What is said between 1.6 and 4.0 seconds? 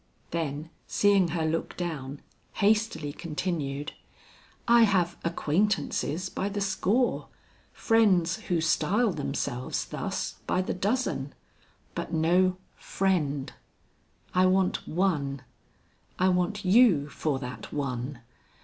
down, hastily continued,